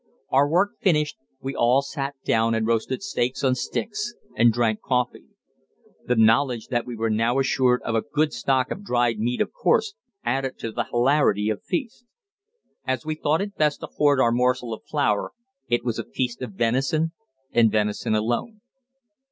Our 0.29 0.49
work 0.49 0.79
finished, 0.79 1.15
we 1.41 1.55
all 1.55 1.83
sat 1.83 2.15
down 2.25 2.55
and 2.55 2.65
roasted 2.65 3.03
steaks 3.03 3.43
on 3.43 3.53
sticks 3.53 4.15
and 4.35 4.51
drank 4.51 4.81
coffee. 4.81 5.25
The 6.07 6.15
knowledge 6.15 6.69
that 6.69 6.87
we 6.87 6.95
were 6.95 7.11
now 7.11 7.37
assured 7.37 7.83
of 7.83 7.93
a 7.93 8.01
good 8.01 8.33
stock 8.33 8.71
of 8.71 8.83
dried 8.83 9.19
meat, 9.19 9.41
of 9.41 9.53
course, 9.53 9.93
added 10.23 10.57
to 10.57 10.71
the 10.71 10.85
hilarity 10.85 11.51
of 11.51 11.61
feast. 11.63 12.03
As 12.83 13.05
we 13.05 13.13
thought 13.13 13.41
it 13.41 13.53
best 13.57 13.81
to 13.81 13.89
hoard 13.93 14.19
our 14.19 14.31
morsel 14.31 14.73
of 14.73 14.81
flour, 14.89 15.33
it 15.67 15.85
was 15.85 15.99
a 15.99 16.03
feast 16.03 16.41
of 16.41 16.53
venison 16.53 17.11
and 17.51 17.71
venison 17.71 18.15
alone. 18.15 18.61